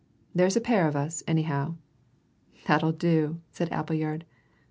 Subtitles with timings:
[0.33, 1.75] There's a pair of us, anyhow."
[2.65, 4.25] "That'll do," said Appleyard.